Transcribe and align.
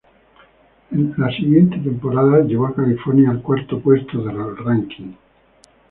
En 0.89 1.13
la 1.15 1.29
siguiente 1.29 1.77
temporada, 1.77 2.39
llevó 2.41 2.65
a 2.65 2.73
California 2.73 3.29
al 3.29 3.43
cuarto 3.43 3.79
puesto 3.79 4.23
del 4.23 4.57
ranking. 4.57 5.13